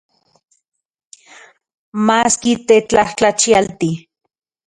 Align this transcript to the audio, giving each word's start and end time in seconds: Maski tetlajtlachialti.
Maski 2.07 2.53
tetlajtlachialti. 2.67 3.91